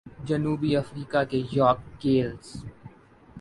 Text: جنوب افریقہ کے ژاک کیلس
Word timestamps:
جنوب 0.27 0.61
افریقہ 0.77 1.23
کے 1.29 1.41
ژاک 1.51 1.79
کیلس 1.99 2.47